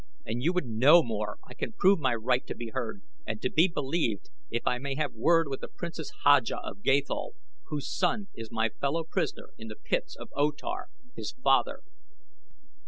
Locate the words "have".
4.95-5.13